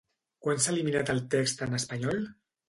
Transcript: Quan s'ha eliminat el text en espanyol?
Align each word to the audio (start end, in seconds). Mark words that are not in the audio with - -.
Quan 0.45 0.63
s'ha 0.63 0.71
eliminat 0.75 1.11
el 1.15 1.21
text 1.35 1.63
en 1.67 1.79
espanyol? 1.81 2.19